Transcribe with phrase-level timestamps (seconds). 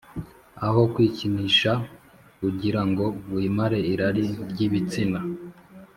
[0.65, 1.71] aho kwikinisha
[2.47, 5.19] ugira ngo wimare irari ry ibitsina